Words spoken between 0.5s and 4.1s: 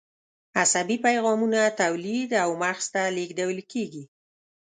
عصبي پیغامونه تولید او مغز ته لیږدول کېږي.